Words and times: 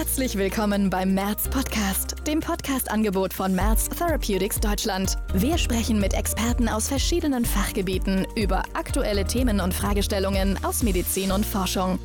Herzlich 0.00 0.38
willkommen 0.38 0.88
beim 0.88 1.12
Merz 1.12 1.46
Podcast, 1.46 2.14
dem 2.26 2.40
Podcast-Angebot 2.40 3.34
von 3.34 3.54
Merz 3.54 3.86
Therapeutics 3.90 4.58
Deutschland. 4.58 5.18
Wir 5.34 5.58
sprechen 5.58 6.00
mit 6.00 6.14
Experten 6.14 6.70
aus 6.70 6.88
verschiedenen 6.88 7.44
Fachgebieten 7.44 8.26
über 8.34 8.62
aktuelle 8.72 9.26
Themen 9.26 9.60
und 9.60 9.74
Fragestellungen 9.74 10.58
aus 10.64 10.82
Medizin 10.82 11.32
und 11.32 11.44
Forschung. 11.44 11.98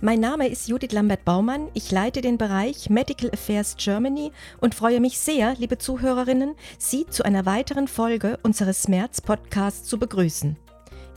Mein 0.00 0.20
Name 0.20 0.48
ist 0.48 0.68
Judith 0.68 0.92
Lambert-Baumann. 0.92 1.68
Ich 1.74 1.90
leite 1.90 2.22
den 2.22 2.38
Bereich 2.38 2.88
Medical 2.88 3.30
Affairs 3.30 3.76
Germany 3.76 4.32
und 4.58 4.74
freue 4.74 5.00
mich 5.00 5.18
sehr, 5.18 5.54
liebe 5.58 5.76
Zuhörerinnen, 5.76 6.54
Sie 6.78 7.04
zu 7.04 7.26
einer 7.26 7.44
weiteren 7.44 7.88
Folge 7.88 8.38
unseres 8.42 8.88
Merz 8.88 9.20
Podcasts 9.20 9.86
zu 9.86 9.98
begrüßen. 9.98 10.56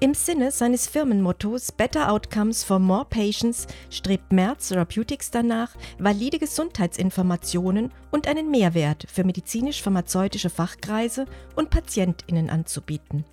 Im 0.03 0.15
Sinne 0.15 0.49
seines 0.49 0.87
Firmenmottos 0.87 1.71
Better 1.71 2.11
Outcomes 2.11 2.63
for 2.63 2.79
More 2.79 3.05
Patients 3.05 3.67
strebt 3.91 4.31
Merz 4.31 4.69
Therapeutics 4.69 5.29
danach, 5.29 5.75
valide 5.99 6.39
Gesundheitsinformationen 6.39 7.91
und 8.09 8.27
einen 8.27 8.49
Mehrwert 8.49 9.05
für 9.07 9.23
medizinisch-pharmazeutische 9.23 10.49
Fachkreise 10.49 11.27
und 11.55 11.69
PatientInnen 11.69 12.49
anzubieten. 12.49 13.25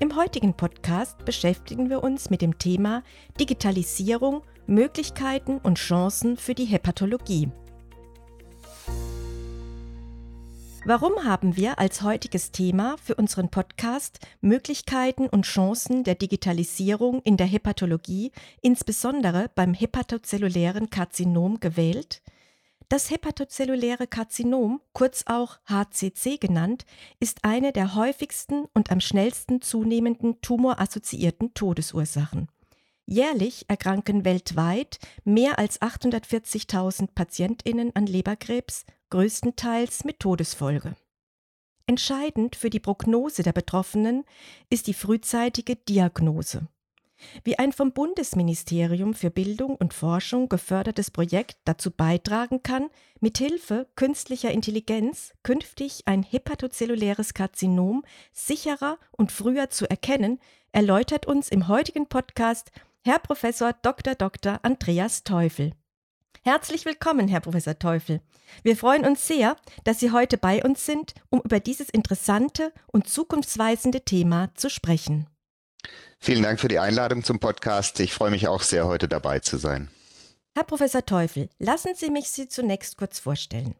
Im 0.00 0.16
heutigen 0.16 0.54
Podcast 0.54 1.24
beschäftigen 1.24 1.90
wir 1.90 2.02
uns 2.02 2.28
mit 2.28 2.42
dem 2.42 2.58
Thema 2.58 3.04
Digitalisierung, 3.38 4.42
Möglichkeiten 4.66 5.58
und 5.58 5.78
Chancen 5.78 6.36
für 6.36 6.56
die 6.56 6.64
Hepatologie. 6.64 7.52
Warum 10.86 11.24
haben 11.24 11.56
wir 11.56 11.78
als 11.78 12.00
heutiges 12.00 12.52
Thema 12.52 12.96
für 13.04 13.14
unseren 13.14 13.50
Podcast 13.50 14.18
Möglichkeiten 14.40 15.28
und 15.28 15.44
Chancen 15.44 16.04
der 16.04 16.14
Digitalisierung 16.14 17.20
in 17.20 17.36
der 17.36 17.46
Hepatologie, 17.46 18.32
insbesondere 18.62 19.50
beim 19.54 19.74
hepatozellulären 19.74 20.88
Karzinom, 20.88 21.60
gewählt? 21.60 22.22
Das 22.88 23.10
hepatozelluläre 23.10 24.06
Karzinom, 24.06 24.80
kurz 24.94 25.24
auch 25.26 25.58
HCC 25.66 26.38
genannt, 26.38 26.86
ist 27.20 27.44
eine 27.44 27.72
der 27.72 27.94
häufigsten 27.94 28.64
und 28.72 28.90
am 28.90 29.00
schnellsten 29.00 29.60
zunehmenden 29.60 30.40
tumorassoziierten 30.40 31.52
Todesursachen. 31.52 32.48
Jährlich 33.04 33.66
erkranken 33.68 34.24
weltweit 34.24 34.98
mehr 35.24 35.58
als 35.58 35.82
840.000 35.82 37.08
Patientinnen 37.14 37.94
an 37.94 38.06
Leberkrebs 38.06 38.86
größtenteils 39.10 40.04
mit 40.04 40.20
Todesfolge. 40.20 40.94
Entscheidend 41.86 42.56
für 42.56 42.70
die 42.70 42.80
Prognose 42.80 43.42
der 43.42 43.52
Betroffenen 43.52 44.24
ist 44.70 44.86
die 44.86 44.94
frühzeitige 44.94 45.76
Diagnose. 45.76 46.68
Wie 47.44 47.58
ein 47.58 47.72
vom 47.72 47.92
Bundesministerium 47.92 49.14
für 49.14 49.30
Bildung 49.30 49.76
und 49.76 49.92
Forschung 49.92 50.48
gefördertes 50.48 51.10
Projekt 51.10 51.58
dazu 51.64 51.90
beitragen 51.90 52.62
kann, 52.62 52.88
mithilfe 53.20 53.88
künstlicher 53.94 54.50
Intelligenz 54.50 55.32
künftig 55.42 56.02
ein 56.06 56.22
hepatozelluläres 56.22 57.34
Karzinom 57.34 58.04
sicherer 58.32 58.98
und 59.12 59.32
früher 59.32 59.70
zu 59.70 59.88
erkennen, 59.88 60.38
erläutert 60.72 61.26
uns 61.26 61.48
im 61.48 61.68
heutigen 61.68 62.06
Podcast 62.06 62.70
Herr 63.02 63.18
Professor 63.18 63.72
Dr. 63.82 64.14
Dr. 64.14 64.60
Andreas 64.62 65.24
Teufel. 65.24 65.72
Herzlich 66.42 66.86
willkommen, 66.86 67.28
Herr 67.28 67.40
Professor 67.40 67.78
Teufel. 67.78 68.22
Wir 68.62 68.74
freuen 68.74 69.04
uns 69.04 69.26
sehr, 69.26 69.56
dass 69.84 70.00
Sie 70.00 70.10
heute 70.10 70.38
bei 70.38 70.64
uns 70.64 70.86
sind, 70.86 71.12
um 71.28 71.42
über 71.42 71.60
dieses 71.60 71.90
interessante 71.90 72.72
und 72.86 73.06
zukunftsweisende 73.06 74.06
Thema 74.06 74.48
zu 74.54 74.70
sprechen. 74.70 75.26
Vielen 76.18 76.42
Dank 76.42 76.58
für 76.58 76.68
die 76.68 76.78
Einladung 76.78 77.24
zum 77.24 77.40
Podcast. 77.40 78.00
Ich 78.00 78.14
freue 78.14 78.30
mich 78.30 78.48
auch 78.48 78.62
sehr, 78.62 78.86
heute 78.86 79.06
dabei 79.06 79.40
zu 79.40 79.58
sein. 79.58 79.90
Herr 80.54 80.64
Professor 80.64 81.04
Teufel, 81.04 81.50
lassen 81.58 81.94
Sie 81.94 82.08
mich 82.10 82.30
Sie 82.30 82.48
zunächst 82.48 82.96
kurz 82.96 83.18
vorstellen. 83.18 83.74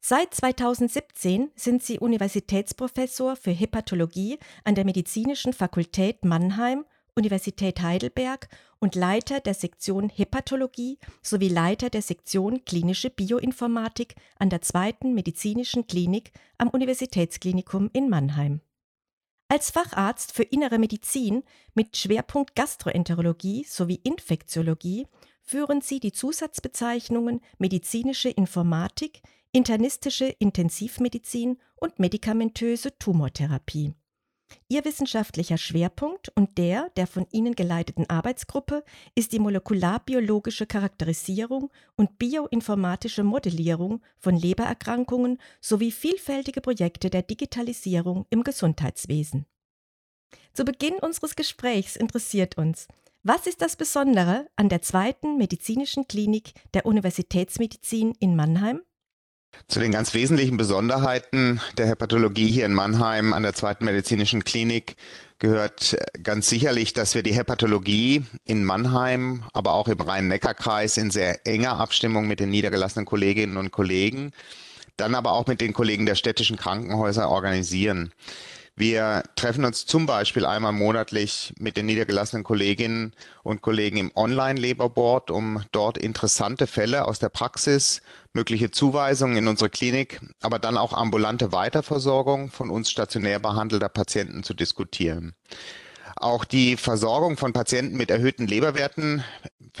Seit 0.00 0.32
2017 0.32 1.50
sind 1.54 1.82
Sie 1.82 1.98
Universitätsprofessor 1.98 3.36
für 3.36 3.50
Hepatologie 3.50 4.38
an 4.64 4.74
der 4.74 4.86
Medizinischen 4.86 5.52
Fakultät 5.52 6.24
Mannheim 6.24 6.86
Universität 7.20 7.82
Heidelberg 7.82 8.48
und 8.78 8.94
Leiter 8.94 9.40
der 9.40 9.52
Sektion 9.52 10.08
Hepatologie 10.08 10.98
sowie 11.20 11.48
Leiter 11.48 11.90
der 11.90 12.00
Sektion 12.00 12.64
Klinische 12.64 13.10
Bioinformatik 13.10 14.14
an 14.38 14.48
der 14.48 14.62
zweiten 14.62 15.12
medizinischen 15.12 15.86
Klinik 15.86 16.32
am 16.56 16.68
Universitätsklinikum 16.68 17.90
in 17.92 18.08
Mannheim. 18.08 18.62
Als 19.48 19.70
Facharzt 19.70 20.32
für 20.32 20.44
Innere 20.44 20.78
Medizin 20.78 21.42
mit 21.74 21.94
Schwerpunkt 21.98 22.56
Gastroenterologie 22.56 23.66
sowie 23.68 24.00
Infektiologie 24.02 25.06
führen 25.42 25.82
sie 25.82 26.00
die 26.00 26.12
Zusatzbezeichnungen 26.12 27.42
medizinische 27.58 28.30
Informatik, 28.30 29.20
internistische 29.52 30.26
Intensivmedizin 30.26 31.58
und 31.76 31.98
medikamentöse 31.98 32.96
Tumortherapie. 32.98 33.92
Ihr 34.68 34.84
wissenschaftlicher 34.84 35.58
Schwerpunkt 35.58 36.30
und 36.36 36.58
der 36.58 36.90
der 36.96 37.06
von 37.06 37.26
Ihnen 37.30 37.54
geleiteten 37.54 38.08
Arbeitsgruppe 38.08 38.84
ist 39.14 39.32
die 39.32 39.38
molekularbiologische 39.38 40.66
Charakterisierung 40.66 41.70
und 41.96 42.18
bioinformatische 42.18 43.24
Modellierung 43.24 44.02
von 44.18 44.36
Lebererkrankungen 44.36 45.38
sowie 45.60 45.90
vielfältige 45.90 46.60
Projekte 46.60 47.10
der 47.10 47.22
Digitalisierung 47.22 48.26
im 48.30 48.44
Gesundheitswesen. 48.44 49.46
Zu 50.52 50.64
Beginn 50.64 50.94
unseres 50.94 51.36
Gesprächs 51.36 51.96
interessiert 51.96 52.58
uns, 52.58 52.88
was 53.22 53.46
ist 53.46 53.60
das 53.60 53.76
Besondere 53.76 54.48
an 54.56 54.68
der 54.68 54.80
zweiten 54.80 55.36
medizinischen 55.36 56.08
Klinik 56.08 56.52
der 56.72 56.86
Universitätsmedizin 56.86 58.14
in 58.18 58.34
Mannheim? 58.34 58.80
Zu 59.68 59.80
den 59.80 59.92
ganz 59.92 60.14
wesentlichen 60.14 60.56
Besonderheiten 60.56 61.60
der 61.76 61.86
Hepatologie 61.86 62.48
hier 62.48 62.66
in 62.66 62.74
Mannheim 62.74 63.32
an 63.32 63.42
der 63.42 63.54
zweiten 63.54 63.84
medizinischen 63.84 64.42
Klinik 64.44 64.96
gehört 65.38 65.96
ganz 66.22 66.48
sicherlich, 66.48 66.92
dass 66.92 67.14
wir 67.14 67.22
die 67.22 67.32
Hepatologie 67.32 68.24
in 68.44 68.64
Mannheim, 68.64 69.44
aber 69.52 69.72
auch 69.72 69.88
im 69.88 70.00
Rhein-Neckar-Kreis 70.00 70.96
in 70.96 71.10
sehr 71.10 71.46
enger 71.46 71.78
Abstimmung 71.78 72.28
mit 72.28 72.40
den 72.40 72.50
niedergelassenen 72.50 73.06
Kolleginnen 73.06 73.56
und 73.56 73.70
Kollegen, 73.70 74.32
dann 74.96 75.14
aber 75.14 75.32
auch 75.32 75.46
mit 75.46 75.60
den 75.60 75.72
Kollegen 75.72 76.04
der 76.04 76.14
städtischen 76.14 76.56
Krankenhäuser 76.56 77.30
organisieren. 77.30 78.12
Wir 78.80 79.24
treffen 79.36 79.66
uns 79.66 79.84
zum 79.84 80.06
Beispiel 80.06 80.46
einmal 80.46 80.72
monatlich 80.72 81.52
mit 81.58 81.76
den 81.76 81.84
niedergelassenen 81.84 82.44
Kolleginnen 82.44 83.12
und 83.42 83.60
Kollegen 83.60 83.98
im 83.98 84.10
Online-Labour-Board, 84.14 85.30
um 85.30 85.62
dort 85.70 85.98
interessante 85.98 86.66
Fälle 86.66 87.06
aus 87.06 87.18
der 87.18 87.28
Praxis, 87.28 88.00
mögliche 88.32 88.70
Zuweisungen 88.70 89.36
in 89.36 89.48
unsere 89.48 89.68
Klinik, 89.68 90.22
aber 90.40 90.58
dann 90.58 90.78
auch 90.78 90.94
ambulante 90.94 91.52
Weiterversorgung 91.52 92.50
von 92.50 92.70
uns 92.70 92.90
stationär 92.90 93.38
behandelter 93.38 93.90
Patienten 93.90 94.44
zu 94.44 94.54
diskutieren. 94.54 95.34
Auch 96.16 96.46
die 96.46 96.78
Versorgung 96.78 97.36
von 97.36 97.52
Patienten 97.52 97.98
mit 97.98 98.10
erhöhten 98.10 98.46
Leberwerten 98.46 99.22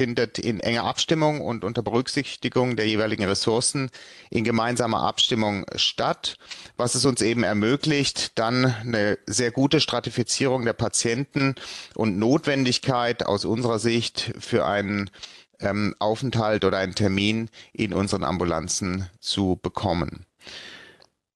findet 0.00 0.38
in 0.38 0.60
enger 0.60 0.84
Abstimmung 0.84 1.42
und 1.42 1.62
unter 1.62 1.82
Berücksichtigung 1.82 2.74
der 2.74 2.86
jeweiligen 2.86 3.24
Ressourcen 3.24 3.90
in 4.30 4.44
gemeinsamer 4.44 5.02
Abstimmung 5.02 5.66
statt, 5.76 6.38
was 6.78 6.94
es 6.94 7.04
uns 7.04 7.20
eben 7.20 7.42
ermöglicht, 7.42 8.38
dann 8.38 8.64
eine 8.64 9.18
sehr 9.26 9.50
gute 9.50 9.78
Stratifizierung 9.78 10.64
der 10.64 10.72
Patienten 10.72 11.54
und 11.94 12.18
Notwendigkeit 12.18 13.26
aus 13.26 13.44
unserer 13.44 13.78
Sicht 13.78 14.32
für 14.38 14.64
einen 14.64 15.10
ähm, 15.58 15.94
Aufenthalt 15.98 16.64
oder 16.64 16.78
einen 16.78 16.94
Termin 16.94 17.50
in 17.74 17.92
unseren 17.92 18.24
Ambulanzen 18.24 19.06
zu 19.20 19.60
bekommen. 19.62 20.24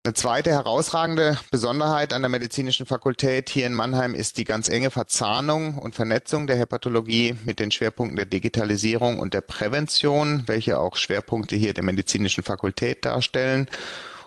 Eine 0.06 0.12
zweite 0.12 0.50
herausragende 0.50 1.38
Besonderheit 1.50 2.12
an 2.12 2.20
der 2.20 2.28
medizinischen 2.28 2.84
Fakultät 2.84 3.48
hier 3.48 3.66
in 3.66 3.72
Mannheim 3.72 4.14
ist 4.14 4.36
die 4.36 4.44
ganz 4.44 4.68
enge 4.68 4.90
Verzahnung 4.90 5.78
und 5.78 5.94
Vernetzung 5.94 6.46
der 6.46 6.58
Hepatologie 6.58 7.36
mit 7.46 7.58
den 7.58 7.70
Schwerpunkten 7.70 8.16
der 8.16 8.26
Digitalisierung 8.26 9.18
und 9.18 9.32
der 9.32 9.40
Prävention, 9.40 10.42
welche 10.44 10.78
auch 10.78 10.96
Schwerpunkte 10.96 11.56
hier 11.56 11.72
der 11.72 11.84
medizinischen 11.84 12.44
Fakultät 12.44 13.06
darstellen. 13.06 13.66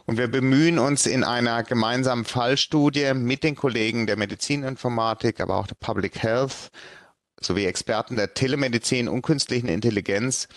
Und 0.07 0.17
wir 0.17 0.27
bemühen 0.27 0.79
uns 0.79 1.05
in 1.05 1.23
einer 1.23 1.61
gemeinsamen 1.61 2.25
Fallstudie 2.25 3.13
mit 3.13 3.43
den 3.43 3.55
Kollegen 3.55 4.07
der 4.07 4.17
Medizininformatik, 4.17 5.39
aber 5.39 5.57
auch 5.57 5.67
der 5.67 5.75
Public 5.75 6.23
Health 6.23 6.71
sowie 7.39 7.65
Experten 7.65 8.15
der 8.15 8.33
Telemedizin 8.33 9.07
und 9.07 9.21
künstlichen 9.21 9.67
Intelligenz 9.67 10.47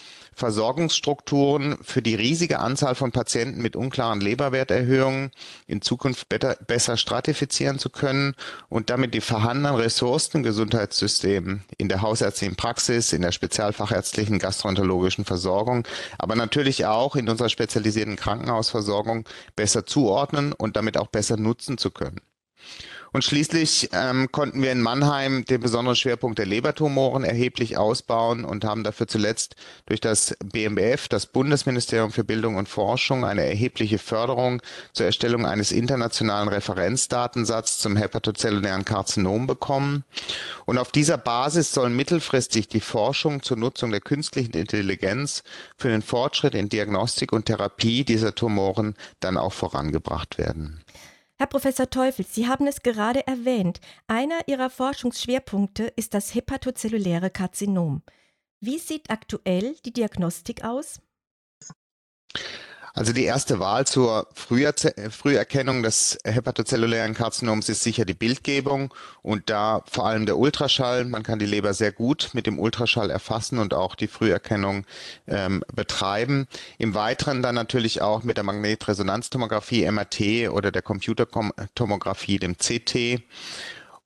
Versorgungsstrukturen 0.41 1.77
für 1.83 2.01
die 2.01 2.15
riesige 2.15 2.61
Anzahl 2.61 2.95
von 2.95 3.13
Patienten 3.13 3.61
mit 3.61 3.77
unklaren 3.77 4.23
Leberwerterhöhungen 4.23 5.31
in 5.67 5.83
Zukunft 5.83 6.31
better, 6.31 6.57
besser 6.67 6.97
stratifizieren 6.97 7.79
zu 7.79 7.91
können 7.91 8.35
und 8.71 8.89
damit 8.89 9.13
die 9.13 9.21
vorhandenen 9.21 9.77
Ressourcen 9.77 10.39
im 10.39 10.43
Gesundheitssystem 10.43 11.61
in 11.77 11.89
der 11.91 12.01
hausärztlichen 12.01 12.57
Praxis, 12.57 13.13
in 13.13 13.21
der 13.21 13.33
spezialfachärztlichen 13.33 14.39
gastroenterologischen 14.39 15.27
Versorgung, 15.27 15.87
aber 16.19 16.37
natürlich 16.37 16.87
auch 16.87 17.17
in 17.17 17.29
unserer 17.29 17.51
spezialisierten 17.51 18.17
Krankenhausversorgung 18.17 19.29
besser 19.57 19.85
zuordnen 19.85 20.55
und 20.55 20.77
damit 20.77 20.97
auch 20.97 21.09
besser 21.09 21.37
nutzen 21.37 21.77
zu 21.77 21.91
können. 21.91 22.23
Und 23.13 23.25
schließlich 23.25 23.91
ähm, 23.93 24.31
konnten 24.31 24.63
wir 24.63 24.71
in 24.71 24.81
Mannheim 24.81 25.45
den 25.45 25.61
besonderen 25.61 25.97
Schwerpunkt 25.97 26.39
der 26.39 26.47
Lebertumoren 26.47 27.25
erheblich 27.25 27.77
ausbauen 27.77 28.45
und 28.45 28.65
haben 28.65 28.85
dafür 28.85 29.09
zuletzt 29.09 29.57
durch 29.87 30.01
das 30.01 30.37
BMBF, 30.45 31.09
das 31.09 31.27
Bundesministerium 31.27 32.13
für 32.13 32.23
Bildung 32.23 32.57
und 32.57 32.69
Forschung, 32.69 33.25
eine 33.25 33.45
erhebliche 33.45 33.99
Förderung 33.99 34.63
zur 34.93 35.07
Erstellung 35.07 35.45
eines 35.45 35.73
internationalen 35.73 36.49
Referenzdatensatzes 36.49 37.79
zum 37.79 37.97
hepatozellulären 37.97 38.85
Karzinom 38.85 39.47
bekommen. 39.49 40.05
Und 40.65 40.79
auf 40.79 40.93
dieser 40.93 41.19
Basis 41.19 41.73
soll 41.73 41.91
mittelfristig 41.91 42.69
die 42.69 42.81
Forschung 42.81 43.43
zur 43.43 43.57
Nutzung 43.57 43.91
der 43.91 44.01
künstlichen 44.01 44.53
Intelligenz 44.53 45.43
für 45.77 45.89
den 45.89 46.03
Fortschritt 46.03 46.55
in 46.55 46.69
Diagnostik 46.69 47.33
und 47.33 47.47
Therapie 47.47 48.05
dieser 48.05 48.35
Tumoren 48.35 48.95
dann 49.19 49.37
auch 49.37 49.53
vorangebracht 49.53 50.39
werden. 50.39 50.81
Herr 51.41 51.47
Professor 51.47 51.89
Teufel, 51.89 52.27
Sie 52.27 52.49
haben 52.49 52.67
es 52.67 52.83
gerade 52.83 53.27
erwähnt. 53.27 53.81
Einer 54.07 54.47
Ihrer 54.47 54.69
Forschungsschwerpunkte 54.69 55.85
ist 55.97 56.13
das 56.13 56.35
hepatozelluläre 56.35 57.31
Karzinom. 57.31 58.03
Wie 58.61 58.79
sieht 58.79 59.09
aktuell 59.09 59.75
die 59.87 59.95
Diagnostik 59.95 60.65
aus? 60.65 61.01
Also 62.93 63.13
die 63.13 63.25
erste 63.25 63.61
Wahl 63.61 63.87
zur 63.87 64.27
Früherkennung 64.35 65.83
des 65.83 66.19
hepatozellulären 66.25 67.15
Karzinoms 67.15 67.69
ist 67.69 67.83
sicher 67.83 68.05
die 68.05 68.15
Bildgebung 68.15 68.93
und 69.23 69.49
da 69.49 69.83
vor 69.91 70.07
allem 70.07 70.27
der 70.27 70.37
Ultraschall. 70.37 71.05
Man 71.05 71.23
kann 71.23 71.39
die 71.39 71.47
Leber 71.47 71.73
sehr 71.73 71.93
gut 71.93 72.31
mit 72.33 72.47
dem 72.47 72.59
Ultraschall 72.59 73.11
erfassen 73.11 73.59
und 73.59 73.75
auch 73.75 73.95
die 73.95 74.09
Früherkennung 74.09 74.87
ähm, 75.29 75.63
betreiben. 75.73 76.49
Im 76.79 76.95
Weiteren 76.95 77.43
dann 77.43 77.55
natürlich 77.55 78.03
auch 78.03 78.25
mit 78.25 78.37
der 78.37 78.45
Magnetresonanztomographie, 78.45 79.89
MRT 79.91 80.51
oder 80.51 80.73
der 80.73 80.83
Computertomographie, 80.83 82.39
dem 82.39 82.57
CT. 82.57 83.23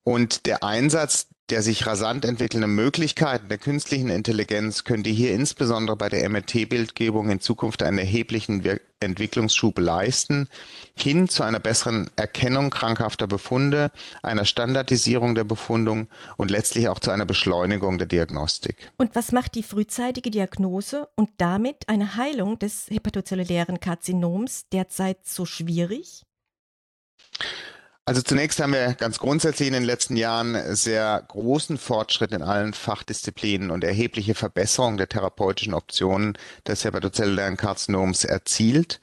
Und 0.03 0.45
der 0.45 0.63
Einsatz 0.63 1.29
der 1.51 1.63
sich 1.63 1.87
rasant 1.87 2.25
entwickelnden 2.25 2.75
Möglichkeiten 2.75 3.49
der 3.49 3.59
künstlichen 3.59 4.09
Intelligenz 4.09 4.85
könnte 4.85 5.11
hier 5.11 5.33
insbesondere 5.33 5.97
bei 5.97 6.09
der 6.09 6.29
MRT-Bildgebung 6.29 7.29
in 7.31 7.41
Zukunft 7.41 7.83
einen 7.83 7.99
erheblichen 7.99 8.65
Wir 8.65 8.81
Entwicklungsschub 9.01 9.79
leisten, 9.79 10.49
hin 10.97 11.29
zu 11.29 11.43
einer 11.43 11.61
besseren 11.61 12.11
Erkennung 12.17 12.71
krankhafter 12.71 13.27
Befunde, 13.27 13.91
einer 14.23 14.45
Standardisierung 14.45 15.35
der 15.35 15.45
Befundung 15.45 16.09
und 16.37 16.51
letztlich 16.51 16.89
auch 16.89 16.99
zu 16.99 17.11
einer 17.11 17.27
Beschleunigung 17.27 17.99
der 17.99 18.07
Diagnostik. 18.07 18.91
Und 18.97 19.15
was 19.15 19.31
macht 19.33 19.55
die 19.55 19.63
frühzeitige 19.63 20.31
Diagnose 20.31 21.09
und 21.17 21.31
damit 21.37 21.89
eine 21.89 22.17
Heilung 22.17 22.59
des 22.59 22.87
hepatozellulären 22.89 23.79
Karzinoms 23.79 24.67
derzeit 24.73 25.27
so 25.27 25.45
schwierig? 25.45 26.23
Also 28.07 28.21
zunächst 28.21 28.61
haben 28.61 28.75
wir 28.75 28.93
ganz 28.95 29.19
grundsätzlich 29.19 29.69
in 29.69 29.73
den 29.73 29.83
letzten 29.83 30.17
Jahren 30.17 30.77
sehr 30.77 31.25
großen 31.27 31.79
Fortschritt 31.79 32.33
in 32.33 32.43
allen 32.43 32.75
Fachdisziplinen 32.75 33.71
und 33.71 33.83
erhebliche 33.83 34.35
Verbesserung 34.35 34.99
der 34.99 35.09
therapeutischen 35.09 35.73
Optionen 35.73 36.37
des 36.67 36.85
hepatozellulären 36.85 37.57
Karzinoms 37.57 38.25
erzielt. 38.25 39.01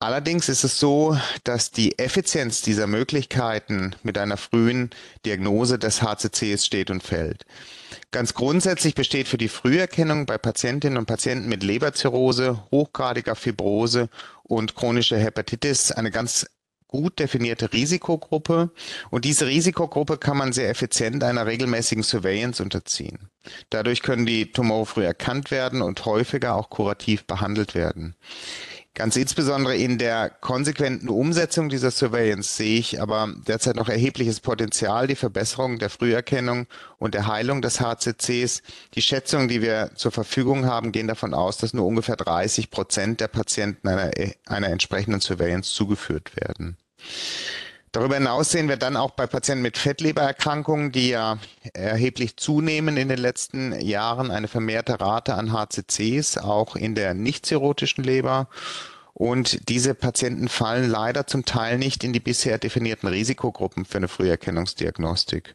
Allerdings 0.00 0.48
ist 0.48 0.64
es 0.64 0.80
so, 0.80 1.16
dass 1.44 1.70
die 1.70 1.98
Effizienz 1.98 2.60
dieser 2.60 2.86
Möglichkeiten 2.88 3.94
mit 4.02 4.18
einer 4.18 4.36
frühen 4.36 4.90
Diagnose 5.24 5.78
des 5.78 6.02
HCCs 6.02 6.66
steht 6.66 6.90
und 6.90 7.02
fällt. 7.02 7.46
Ganz 8.10 8.34
grundsätzlich 8.34 8.94
besteht 8.94 9.26
für 9.26 9.38
die 9.38 9.48
Früherkennung 9.48 10.26
bei 10.26 10.38
Patientinnen 10.38 10.98
und 10.98 11.06
Patienten 11.06 11.48
mit 11.48 11.62
Leberzirrhose, 11.62 12.62
hochgradiger 12.70 13.36
Fibrose 13.36 14.08
und 14.42 14.74
chronischer 14.74 15.18
Hepatitis 15.18 15.92
eine 15.92 16.10
ganz 16.10 16.46
gut 16.96 17.18
definierte 17.18 17.72
Risikogruppe 17.72 18.70
und 19.10 19.24
diese 19.24 19.46
Risikogruppe 19.46 20.16
kann 20.16 20.38
man 20.38 20.52
sehr 20.52 20.70
effizient 20.70 21.22
einer 21.22 21.46
regelmäßigen 21.46 22.02
Surveillance 22.02 22.62
unterziehen. 22.62 23.30
Dadurch 23.70 24.02
können 24.02 24.24
die 24.24 24.50
Tumore 24.50 24.86
früh 24.86 25.04
erkannt 25.04 25.50
werden 25.50 25.82
und 25.82 26.04
häufiger 26.06 26.54
auch 26.54 26.70
kurativ 26.70 27.24
behandelt 27.26 27.74
werden. 27.74 28.16
Ganz 28.96 29.14
insbesondere 29.16 29.76
in 29.76 29.98
der 29.98 30.30
konsequenten 30.30 31.10
Umsetzung 31.10 31.68
dieser 31.68 31.90
Surveillance 31.90 32.56
sehe 32.56 32.78
ich 32.78 32.98
aber 32.98 33.28
derzeit 33.46 33.76
noch 33.76 33.90
erhebliches 33.90 34.40
Potenzial, 34.40 35.06
die 35.06 35.16
Verbesserung 35.16 35.78
der 35.78 35.90
Früherkennung 35.90 36.66
und 36.96 37.12
der 37.12 37.26
Heilung 37.26 37.60
des 37.60 37.78
HCCs. 37.82 38.62
Die 38.94 39.02
Schätzungen, 39.02 39.48
die 39.48 39.60
wir 39.60 39.90
zur 39.96 40.12
Verfügung 40.12 40.64
haben, 40.64 40.92
gehen 40.92 41.08
davon 41.08 41.34
aus, 41.34 41.58
dass 41.58 41.74
nur 41.74 41.84
ungefähr 41.84 42.16
30 42.16 42.70
Prozent 42.70 43.20
der 43.20 43.28
Patienten 43.28 43.86
einer, 43.86 44.12
einer 44.46 44.68
entsprechenden 44.68 45.20
Surveillance 45.20 45.74
zugeführt 45.74 46.34
werden. 46.34 46.78
Darüber 47.92 48.16
hinaus 48.16 48.50
sehen 48.50 48.68
wir 48.68 48.76
dann 48.76 48.94
auch 48.94 49.12
bei 49.12 49.26
Patienten 49.26 49.62
mit 49.62 49.78
Fettlebererkrankungen, 49.78 50.92
die 50.92 51.08
ja 51.08 51.38
erheblich 51.72 52.36
zunehmen 52.36 52.98
in 52.98 53.08
den 53.08 53.18
letzten 53.18 53.72
Jahren, 53.80 54.30
eine 54.30 54.48
vermehrte 54.48 55.00
Rate 55.00 55.34
an 55.34 55.50
HCCs, 55.50 56.36
auch 56.36 56.76
in 56.76 56.94
der 56.94 57.14
nicht 57.14 57.46
zirrhotischen 57.46 58.04
Leber. 58.04 58.48
Und 59.18 59.70
diese 59.70 59.94
Patienten 59.94 60.46
fallen 60.46 60.90
leider 60.90 61.26
zum 61.26 61.46
Teil 61.46 61.78
nicht 61.78 62.04
in 62.04 62.12
die 62.12 62.20
bisher 62.20 62.58
definierten 62.58 63.08
Risikogruppen 63.08 63.86
für 63.86 63.96
eine 63.96 64.08
Früherkennungsdiagnostik. 64.08 65.54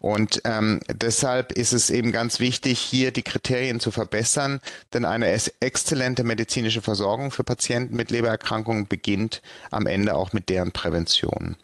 Und 0.00 0.42
ähm, 0.42 0.80
deshalb 0.92 1.52
ist 1.52 1.72
es 1.72 1.90
eben 1.90 2.10
ganz 2.10 2.40
wichtig, 2.40 2.80
hier 2.80 3.12
die 3.12 3.22
Kriterien 3.22 3.78
zu 3.78 3.92
verbessern, 3.92 4.60
denn 4.92 5.04
eine 5.04 5.28
exzellente 5.60 6.24
medizinische 6.24 6.82
Versorgung 6.82 7.30
für 7.30 7.44
Patienten 7.44 7.94
mit 7.94 8.10
Lebererkrankungen 8.10 8.88
beginnt 8.88 9.42
am 9.70 9.86
Ende 9.86 10.16
auch 10.16 10.32
mit 10.32 10.48
deren 10.48 10.72
Prävention. 10.72 11.54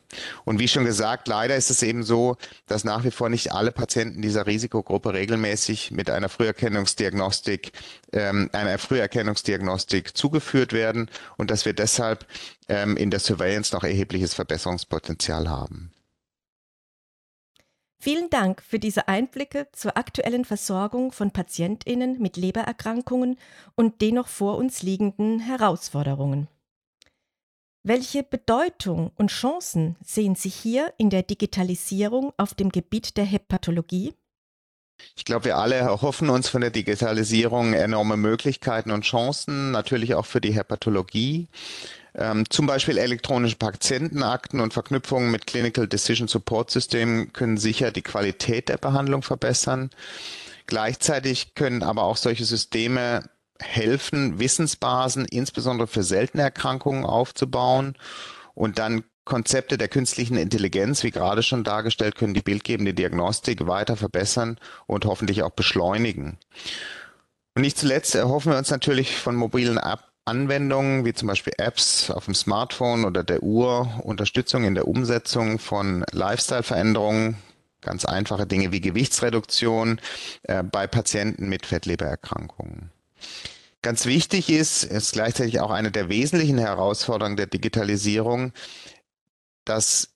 Und 0.44 0.58
wie 0.58 0.68
schon 0.68 0.84
gesagt, 0.84 1.28
leider 1.28 1.56
ist 1.56 1.70
es 1.70 1.82
eben 1.82 2.02
so, 2.02 2.36
dass 2.66 2.84
nach 2.84 3.04
wie 3.04 3.10
vor 3.10 3.28
nicht 3.28 3.52
alle 3.52 3.72
Patienten 3.72 4.22
dieser 4.22 4.46
Risikogruppe 4.46 5.14
regelmäßig 5.14 5.90
mit 5.90 6.10
einer 6.10 6.28
Früherkennungsdiagnostik, 6.28 7.72
ähm, 8.12 8.50
einer 8.52 8.78
Früherkennungsdiagnostik 8.78 10.16
zugeführt 10.16 10.72
werden 10.72 11.10
und 11.36 11.50
dass 11.50 11.64
wir 11.64 11.72
deshalb 11.72 12.26
ähm, 12.68 12.96
in 12.96 13.10
der 13.10 13.20
Surveillance 13.20 13.74
noch 13.74 13.84
erhebliches 13.84 14.34
Verbesserungspotenzial 14.34 15.48
haben. 15.48 15.90
Vielen 18.04 18.28
Dank 18.28 18.60
für 18.60 18.78
diese 18.78 19.08
Einblicke 19.08 19.66
zur 19.72 19.96
aktuellen 19.96 20.44
Versorgung 20.44 21.10
von 21.10 21.30
Patientinnen 21.30 22.20
mit 22.20 22.36
Lebererkrankungen 22.36 23.38
und 23.76 24.02
den 24.02 24.16
noch 24.16 24.28
vor 24.28 24.58
uns 24.58 24.82
liegenden 24.82 25.40
Herausforderungen. 25.40 26.48
Welche 27.86 28.22
Bedeutung 28.22 29.12
und 29.16 29.30
Chancen 29.30 29.96
sehen 30.02 30.36
Sie 30.36 30.48
hier 30.48 30.94
in 30.96 31.10
der 31.10 31.22
Digitalisierung 31.22 32.32
auf 32.38 32.54
dem 32.54 32.70
Gebiet 32.70 33.18
der 33.18 33.26
Hepatologie? 33.26 34.14
Ich 35.16 35.26
glaube, 35.26 35.44
wir 35.44 35.58
alle 35.58 35.74
erhoffen 35.74 36.30
uns 36.30 36.48
von 36.48 36.62
der 36.62 36.70
Digitalisierung 36.70 37.74
enorme 37.74 38.16
Möglichkeiten 38.16 38.90
und 38.90 39.04
Chancen, 39.04 39.70
natürlich 39.70 40.14
auch 40.14 40.24
für 40.24 40.40
die 40.40 40.54
Hepatologie. 40.54 41.48
Ähm, 42.14 42.48
zum 42.48 42.66
Beispiel 42.66 42.96
elektronische 42.96 43.56
Patientenakten 43.56 44.60
und 44.60 44.72
Verknüpfungen 44.72 45.30
mit 45.30 45.46
Clinical 45.46 45.86
Decision 45.86 46.26
Support 46.26 46.70
Systemen 46.70 47.34
können 47.34 47.58
sicher 47.58 47.90
die 47.90 48.00
Qualität 48.00 48.70
der 48.70 48.78
Behandlung 48.78 49.20
verbessern. 49.20 49.90
Gleichzeitig 50.66 51.54
können 51.54 51.82
aber 51.82 52.04
auch 52.04 52.16
solche 52.16 52.46
Systeme 52.46 53.28
helfen, 53.60 54.38
Wissensbasen 54.38 55.24
insbesondere 55.24 55.86
für 55.86 56.02
seltene 56.02 56.42
Erkrankungen 56.42 57.04
aufzubauen 57.04 57.96
und 58.54 58.78
dann 58.78 59.04
Konzepte 59.24 59.78
der 59.78 59.88
künstlichen 59.88 60.36
Intelligenz, 60.36 61.02
wie 61.02 61.10
gerade 61.10 61.42
schon 61.42 61.64
dargestellt, 61.64 62.14
können 62.16 62.34
die 62.34 62.42
bildgebende 62.42 62.92
Diagnostik 62.92 63.66
weiter 63.66 63.96
verbessern 63.96 64.58
und 64.86 65.06
hoffentlich 65.06 65.42
auch 65.42 65.50
beschleunigen. 65.50 66.36
Und 67.54 67.62
nicht 67.62 67.78
zuletzt 67.78 68.14
erhoffen 68.14 68.52
wir 68.52 68.58
uns 68.58 68.70
natürlich 68.70 69.16
von 69.16 69.36
mobilen 69.36 69.78
Anwendungen, 70.26 71.04
wie 71.04 71.14
zum 71.14 71.28
Beispiel 71.28 71.54
Apps 71.56 72.10
auf 72.10 72.26
dem 72.26 72.34
Smartphone 72.34 73.04
oder 73.04 73.24
der 73.24 73.42
Uhr, 73.42 74.00
Unterstützung 74.02 74.64
in 74.64 74.74
der 74.74 74.88
Umsetzung 74.88 75.58
von 75.58 76.04
Lifestyle-Veränderungen, 76.12 77.36
ganz 77.80 78.04
einfache 78.04 78.46
Dinge 78.46 78.72
wie 78.72 78.80
Gewichtsreduktion 78.80 80.00
äh, 80.42 80.62
bei 80.62 80.86
Patienten 80.86 81.48
mit 81.48 81.66
Fettlebererkrankungen. 81.66 82.90
Ganz 83.82 84.06
wichtig 84.06 84.48
ist, 84.48 84.84
ist 84.84 85.12
gleichzeitig 85.12 85.60
auch 85.60 85.70
eine 85.70 85.90
der 85.90 86.08
wesentlichen 86.08 86.58
Herausforderungen 86.58 87.36
der 87.36 87.46
Digitalisierung, 87.46 88.52
dass 89.66 90.14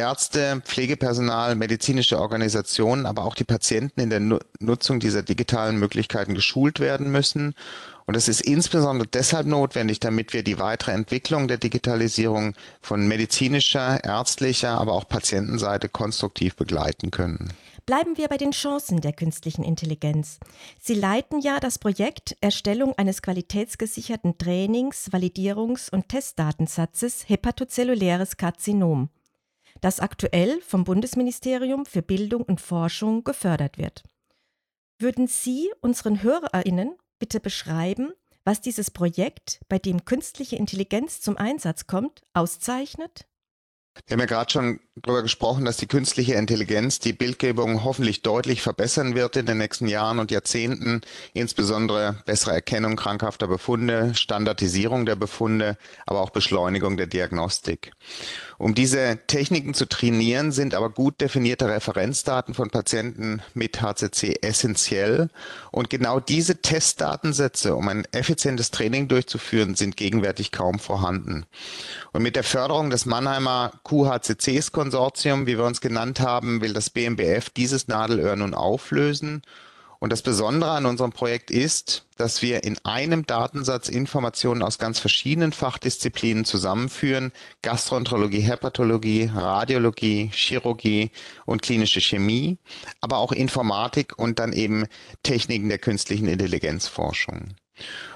Ärzte, 0.00 0.62
Pflegepersonal, 0.64 1.56
medizinische 1.56 2.18
Organisationen, 2.18 3.04
aber 3.04 3.24
auch 3.24 3.34
die 3.34 3.44
Patienten 3.44 4.00
in 4.00 4.10
der 4.10 4.40
Nutzung 4.60 4.98
dieser 4.98 5.22
digitalen 5.22 5.76
Möglichkeiten 5.78 6.34
geschult 6.34 6.80
werden 6.80 7.12
müssen. 7.12 7.54
Und 8.06 8.16
es 8.16 8.26
ist 8.26 8.40
insbesondere 8.40 9.06
deshalb 9.06 9.46
notwendig, 9.46 10.00
damit 10.00 10.32
wir 10.32 10.42
die 10.42 10.58
weitere 10.58 10.92
Entwicklung 10.92 11.48
der 11.48 11.58
Digitalisierung 11.58 12.54
von 12.80 13.06
medizinischer, 13.06 14.02
ärztlicher, 14.02 14.80
aber 14.80 14.94
auch 14.94 15.06
Patientenseite 15.06 15.88
konstruktiv 15.88 16.56
begleiten 16.56 17.10
können. 17.10 17.52
Bleiben 17.90 18.16
wir 18.16 18.28
bei 18.28 18.36
den 18.36 18.52
Chancen 18.52 19.00
der 19.00 19.12
künstlichen 19.12 19.64
Intelligenz. 19.64 20.38
Sie 20.78 20.94
leiten 20.94 21.40
ja 21.40 21.58
das 21.58 21.80
Projekt 21.80 22.36
Erstellung 22.40 22.96
eines 22.96 23.20
qualitätsgesicherten 23.20 24.38
Trainings-, 24.38 25.10
Validierungs- 25.10 25.90
und 25.90 26.08
Testdatensatzes 26.08 27.28
hepatozelluläres 27.28 28.36
Karzinom. 28.36 29.10
das 29.80 29.98
aktuell 29.98 30.60
vom 30.60 30.84
Bundesministerium 30.84 31.84
für 31.84 32.00
Bildung 32.00 32.42
und 32.42 32.60
Forschung 32.60 33.24
gefördert 33.24 33.76
wird. 33.76 34.04
Würden 35.00 35.26
Sie 35.26 35.68
unseren 35.80 36.22
Hörerinnen 36.22 36.96
bitte 37.18 37.40
beschreiben, 37.40 38.12
was 38.44 38.60
dieses 38.60 38.92
Projekt, 38.92 39.62
bei 39.68 39.80
dem 39.80 40.04
künstliche 40.04 40.54
Intelligenz 40.54 41.20
zum 41.20 41.36
Einsatz 41.36 41.88
kommt, 41.88 42.22
auszeichnet? 42.34 43.26
Wir 44.06 44.14
haben 44.14 44.20
ja 44.20 44.26
gerade 44.26 44.52
schon 44.52 44.80
darüber 45.02 45.22
gesprochen, 45.22 45.64
dass 45.64 45.76
die 45.76 45.86
künstliche 45.86 46.34
Intelligenz 46.34 46.98
die 46.98 47.12
Bildgebung 47.12 47.84
hoffentlich 47.84 48.22
deutlich 48.22 48.62
verbessern 48.62 49.14
wird 49.14 49.36
in 49.36 49.46
den 49.46 49.58
nächsten 49.58 49.88
Jahren 49.88 50.18
und 50.18 50.30
Jahrzehnten, 50.30 51.00
insbesondere 51.32 52.16
bessere 52.26 52.52
Erkennung 52.52 52.96
krankhafter 52.96 53.46
Befunde, 53.46 54.14
Standardisierung 54.14 55.06
der 55.06 55.16
Befunde, 55.16 55.76
aber 56.06 56.20
auch 56.20 56.30
Beschleunigung 56.30 56.96
der 56.96 57.06
Diagnostik. 57.06 57.92
Um 58.60 58.74
diese 58.74 59.18
Techniken 59.26 59.72
zu 59.72 59.88
trainieren, 59.88 60.52
sind 60.52 60.74
aber 60.74 60.90
gut 60.90 61.22
definierte 61.22 61.66
Referenzdaten 61.66 62.52
von 62.52 62.68
Patienten 62.68 63.40
mit 63.54 63.80
HCC 63.80 64.40
essentiell. 64.42 65.30
Und 65.70 65.88
genau 65.88 66.20
diese 66.20 66.60
Testdatensätze, 66.60 67.74
um 67.74 67.88
ein 67.88 68.04
effizientes 68.12 68.70
Training 68.70 69.08
durchzuführen, 69.08 69.76
sind 69.76 69.96
gegenwärtig 69.96 70.52
kaum 70.52 70.78
vorhanden. 70.78 71.46
Und 72.12 72.22
mit 72.22 72.36
der 72.36 72.44
Förderung 72.44 72.90
des 72.90 73.06
Mannheimer 73.06 73.72
QHCCs-Konsortium, 74.90 75.46
wie 75.46 75.56
wir 75.56 75.64
uns 75.64 75.80
genannt 75.80 76.20
haben, 76.20 76.60
will 76.60 76.72
das 76.72 76.90
BMBF 76.90 77.50
dieses 77.50 77.88
Nadelöhr 77.88 78.36
nun 78.36 78.54
auflösen 78.54 79.42
und 80.00 80.10
das 80.10 80.22
Besondere 80.22 80.70
an 80.72 80.86
unserem 80.86 81.12
Projekt 81.12 81.50
ist, 81.50 82.06
dass 82.16 82.42
wir 82.42 82.64
in 82.64 82.78
einem 82.84 83.26
Datensatz 83.26 83.88
Informationen 83.88 84.62
aus 84.62 84.78
ganz 84.78 84.98
verschiedenen 84.98 85.52
Fachdisziplinen 85.52 86.44
zusammenführen. 86.44 87.32
Gastroenterologie, 87.62 88.40
Hepatologie, 88.40 89.30
Radiologie, 89.32 90.30
Chirurgie 90.32 91.10
und 91.44 91.62
klinische 91.62 92.00
Chemie, 92.00 92.58
aber 93.00 93.18
auch 93.18 93.32
Informatik 93.32 94.18
und 94.18 94.38
dann 94.38 94.52
eben 94.52 94.86
Techniken 95.22 95.68
der 95.68 95.78
künstlichen 95.78 96.28
Intelligenzforschung. 96.28 97.54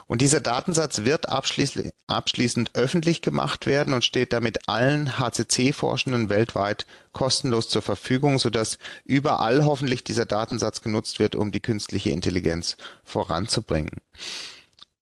Und 0.07 0.21
dieser 0.21 0.41
Datensatz 0.41 1.05
wird 1.05 1.29
abschließend, 1.29 2.71
öffentlich 2.75 3.23
gemacht 3.23 3.67
werden 3.67 3.95
und 3.95 4.05
steht 4.05 4.33
damit 4.33 4.69
allen 4.69 5.19
HCC-Forschenden 5.19 6.29
weltweit 6.29 6.87
kostenlos 7.13 7.69
zur 7.69 7.83
Verfügung, 7.83 8.39
sodass 8.39 8.79
überall 9.05 9.65
hoffentlich 9.65 10.05
dieser 10.05 10.27
Datensatz 10.27 10.83
genutzt 10.83 11.19
wird, 11.19 11.35
um 11.35 11.53
die 11.53 11.61
künstliche 11.61 12.11
Intelligenz 12.11 12.77
voranzubringen. 13.05 14.01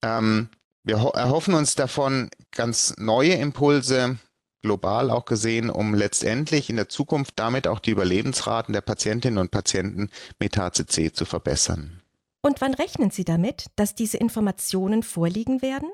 Ähm, 0.02 0.48
wir 0.84 0.96
erhoffen 0.96 1.54
uns 1.54 1.74
davon 1.74 2.30
ganz 2.50 2.94
neue 2.98 3.34
Impulse, 3.34 4.18
global 4.62 5.10
auch 5.10 5.24
gesehen, 5.24 5.70
um 5.70 5.94
letztendlich 5.94 6.70
in 6.70 6.76
der 6.76 6.88
Zukunft 6.88 7.34
damit 7.36 7.66
auch 7.66 7.80
die 7.80 7.90
Überlebensraten 7.90 8.72
der 8.72 8.80
Patientinnen 8.80 9.38
und 9.38 9.50
Patienten 9.50 10.10
mit 10.38 10.56
HCC 10.56 11.12
zu 11.12 11.24
verbessern. 11.24 12.01
Und 12.42 12.60
wann 12.60 12.74
rechnen 12.74 13.10
Sie 13.10 13.24
damit, 13.24 13.66
dass 13.76 13.94
diese 13.94 14.16
Informationen 14.16 15.02
vorliegen 15.02 15.62
werden? 15.62 15.90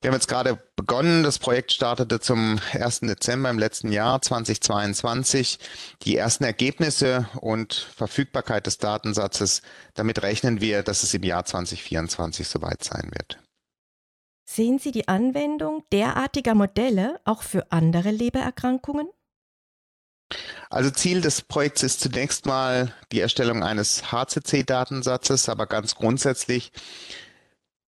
Wir 0.00 0.08
haben 0.08 0.16
jetzt 0.16 0.28
gerade 0.28 0.58
begonnen. 0.76 1.22
Das 1.22 1.38
Projekt 1.38 1.72
startete 1.72 2.20
zum 2.20 2.60
1. 2.72 3.00
Dezember 3.00 3.50
im 3.50 3.58
letzten 3.58 3.92
Jahr 3.92 4.20
2022. 4.20 5.58
Die 6.02 6.16
ersten 6.16 6.44
Ergebnisse 6.44 7.28
und 7.40 7.74
Verfügbarkeit 7.74 8.66
des 8.66 8.78
Datensatzes, 8.78 9.62
damit 9.94 10.22
rechnen 10.22 10.60
wir, 10.60 10.82
dass 10.82 11.02
es 11.02 11.14
im 11.14 11.22
Jahr 11.22 11.44
2024 11.44 12.48
soweit 12.48 12.82
sein 12.82 13.10
wird. 13.12 13.38
Sehen 14.44 14.78
Sie 14.78 14.90
die 14.90 15.08
Anwendung 15.08 15.84
derartiger 15.92 16.54
Modelle 16.54 17.20
auch 17.24 17.42
für 17.42 17.70
andere 17.70 18.10
Lebererkrankungen? 18.10 19.08
Also 20.70 20.90
Ziel 20.90 21.20
des 21.20 21.42
Projekts 21.42 21.82
ist 21.82 22.00
zunächst 22.00 22.46
mal 22.46 22.94
die 23.12 23.20
Erstellung 23.20 23.62
eines 23.62 24.10
HCC-Datensatzes, 24.10 25.48
aber 25.48 25.66
ganz 25.66 25.94
grundsätzlich 25.94 26.72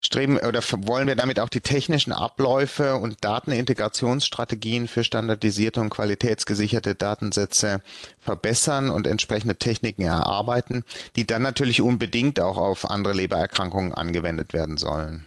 streben 0.01 0.39
oder 0.39 0.63
wollen 0.87 1.07
wir 1.09 1.15
damit 1.15 1.41
auch 1.41 1.51
die 1.51 1.61
technischen 1.61 2.13
Abläufe 2.13 2.97
und 2.97 3.23
Datenintegrationsstrategien 3.23 4.89
für 4.89 5.05
standardisierte 5.05 5.81
und 5.81 5.91
qualitätsgesicherte 5.91 6.95
Datensätze 6.95 7.83
verbessern 8.19 8.91
und 8.91 9.07
entsprechende 9.07 9.57
Techniken 9.57 10.03
erarbeiten, 10.03 10.85
die 11.17 11.27
dann 11.27 11.43
natürlich 11.43 11.83
unbedingt 11.83 12.41
auch 12.41 12.57
auf 12.57 12.91
andere 12.91 13.13
Lebererkrankungen 13.13 13.93
angewendet 13.93 14.55
werden 14.55 14.79
sollen. 14.79 15.27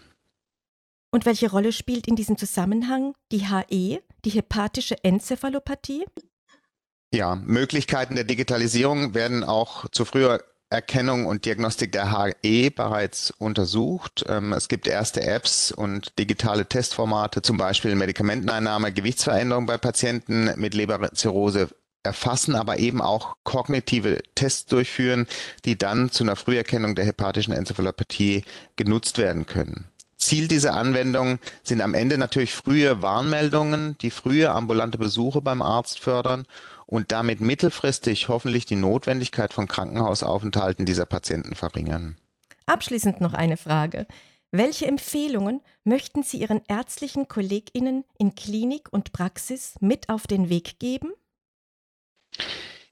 Und 1.12 1.28
welche 1.28 1.52
Rolle 1.52 1.72
spielt 1.72 2.08
in 2.08 2.16
diesem 2.16 2.38
Zusammenhang 2.40 3.14
die 3.32 3.48
HE, 3.48 4.02
die 4.26 4.30
hepatische 4.32 5.04
Enzephalopathie? 5.04 6.06
Ja, 7.14 7.36
Möglichkeiten 7.36 8.16
der 8.16 8.24
Digitalisierung 8.24 9.14
werden 9.14 9.44
auch 9.44 9.88
zu 9.92 10.04
früher 10.04 10.44
Erkennung 10.72 11.28
und 11.28 11.46
Diagnostik 11.46 11.92
der 11.92 12.12
HE 12.12 12.72
bereits 12.72 13.30
untersucht. 13.38 14.26
Ähm, 14.28 14.52
es 14.52 14.68
gibt 14.68 14.88
erste 14.88 15.22
Apps 15.22 15.72
und 15.72 16.18
digitale 16.18 16.66
Testformate, 16.66 17.44
zum 17.44 17.58
Beispiel 17.58 17.94
Medikamenteneinnahme, 17.94 18.92
Gewichtsveränderung 18.92 19.68
bei 19.68 19.78
Patienten 19.78 20.60
mit 20.60 20.74
Leberzirrhose 20.74 21.70
erfassen, 22.02 22.56
aber 22.56 22.80
eben 22.80 23.00
auch 23.00 23.36
kognitive 23.44 24.24
Tests 24.34 24.66
durchführen, 24.66 25.28
die 25.66 25.78
dann 25.78 26.10
zu 26.10 26.24
einer 26.24 26.36
Früherkennung 26.36 26.96
der 26.96 27.06
hepatischen 27.06 27.54
Enzephalopathie 27.54 28.44
genutzt 28.76 29.20
werden 29.20 29.46
können. 29.46 29.86
Ziel 30.18 30.48
dieser 30.48 30.74
Anwendung 30.74 31.38
sind 31.62 31.82
am 31.82 31.94
Ende 31.94 32.18
natürlich 32.18 32.56
frühe 32.56 33.04
Warnmeldungen, 33.04 33.98
die 34.00 34.10
frühe 34.10 34.50
ambulante 34.50 34.98
Besuche 34.98 35.42
beim 35.42 35.62
Arzt 35.62 36.00
fördern 36.00 36.48
und 36.86 37.12
damit 37.12 37.42
mittelfristig 37.42 38.28
hoffentlich 38.28 38.66
die 38.66 38.76
Notwendigkeit 38.76 39.54
von 39.54 39.68
Krankenhausaufenthalten 39.68 40.86
dieser 40.86 41.06
Patienten 41.06 41.56
verringern. 41.56 42.18
Abschließend 42.66 43.22
noch 43.22 43.34
eine 43.34 43.58
Frage. 43.58 44.08
Welche 44.52 44.86
Empfehlungen 44.86 45.62
möchten 45.84 46.22
Sie 46.24 46.38
Ihren 46.38 46.62
ärztlichen 46.68 47.28
Kolleginnen 47.28 48.06
in 48.20 48.36
Klinik 48.36 48.92
und 48.92 49.12
Praxis 49.12 49.74
mit 49.80 50.10
auf 50.10 50.28
den 50.28 50.50
Weg 50.50 50.80
geben? 50.80 51.12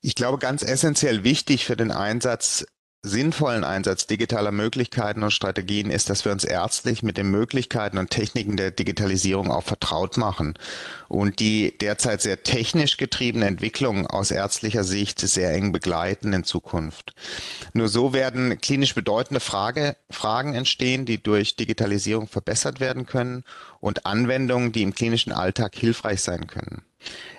Ich 0.01 0.15
glaube, 0.15 0.39
ganz 0.39 0.63
essentiell 0.63 1.23
wichtig 1.23 1.65
für 1.65 1.77
den 1.77 1.91
Einsatz 1.91 2.65
sinnvollen 3.03 3.63
Einsatz 3.63 4.05
digitaler 4.05 4.51
Möglichkeiten 4.51 5.23
und 5.23 5.31
Strategien 5.31 5.89
ist, 5.89 6.11
dass 6.11 6.23
wir 6.23 6.31
uns 6.31 6.43
ärztlich 6.43 7.01
mit 7.01 7.17
den 7.17 7.31
Möglichkeiten 7.31 7.97
und 7.97 8.11
Techniken 8.11 8.57
der 8.57 8.69
Digitalisierung 8.69 9.49
auch 9.49 9.63
vertraut 9.63 10.17
machen 10.17 10.53
und 11.07 11.39
die 11.39 11.75
derzeit 11.79 12.21
sehr 12.21 12.43
technisch 12.43 12.97
getriebene 12.97 13.47
Entwicklung 13.47 14.05
aus 14.05 14.29
ärztlicher 14.29 14.83
Sicht 14.83 15.19
sehr 15.19 15.51
eng 15.51 15.71
begleiten 15.71 16.31
in 16.31 16.43
Zukunft. 16.43 17.15
Nur 17.73 17.87
so 17.87 18.13
werden 18.13 18.61
klinisch 18.61 18.93
bedeutende 18.93 19.39
Frage, 19.39 19.95
Fragen 20.11 20.53
entstehen, 20.53 21.05
die 21.05 21.21
durch 21.21 21.55
Digitalisierung 21.55 22.27
verbessert 22.27 22.79
werden 22.79 23.07
können 23.07 23.43
und 23.81 24.05
Anwendungen, 24.05 24.71
die 24.71 24.83
im 24.83 24.95
klinischen 24.95 25.33
Alltag 25.33 25.75
hilfreich 25.75 26.21
sein 26.21 26.47
können. 26.47 26.83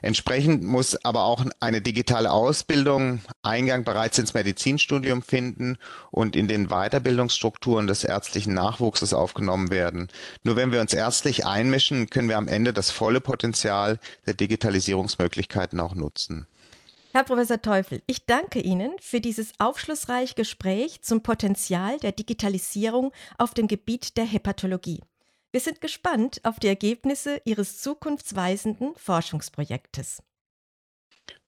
Entsprechend 0.03 0.65
muss 0.65 1.03
aber 1.05 1.25
auch 1.25 1.45
eine 1.61 1.81
digitale 1.81 2.31
Ausbildung 2.31 3.21
Eingang 3.43 3.85
bereits 3.85 4.19
ins 4.19 4.35
Medizinstudium 4.35 5.23
finden 5.23 5.79
und 6.11 6.35
in 6.37 6.49
den 6.49 6.69
Weiterbildungsstrukturen 6.69 7.87
des 7.87 8.05
ärztlichen 8.05 8.55
Nachwuchses 8.55 9.15
aufgenommen 9.15 9.71
werden. 9.71 10.09
Nur 10.43 10.57
wenn 10.57 10.73
wir 10.73 10.81
uns 10.81 10.93
ärztlich 10.93 11.47
einmischen, 11.47 12.11
können 12.11 12.29
wir 12.29 12.39
am 12.39 12.49
Ende 12.49 12.73
das 12.73 12.91
volle 12.91 13.21
Potenzial 13.21 14.01
der 14.27 14.35
Digitalisierungsmöglichkeiten 14.35 15.79
auch 15.81 15.95
nutzen. 15.95 16.47
Herr 17.15 17.25
Professor 17.25 17.61
Teufel, 17.61 18.03
ich 18.07 18.25
danke 18.25 18.59
Ihnen 18.59 18.91
für 18.99 19.21
dieses 19.21 19.53
aufschlussreiche 19.59 20.35
Gespräch 20.35 21.03
zum 21.03 21.23
Potenzial 21.23 21.99
der 21.99 22.13
Digitalisierung 22.13 23.13
auf 23.37 23.53
dem 23.53 23.69
Gebiet 23.69 24.17
der 24.17 24.25
Hepatologie. 24.25 25.01
Wir 25.53 25.61
sind 25.61 25.83
gespannt 25.83 26.41
auf 26.45 26.59
die 26.59 26.69
Ergebnisse 26.69 27.43
Ihres 27.45 27.81
zukunftsweisenden 27.81 28.95
Forschungsprojektes. 28.97 30.23